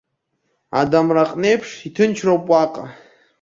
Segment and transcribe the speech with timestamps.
[0.79, 2.85] Адамра аҟнеиԥш, иҭынчроуп уаҟа.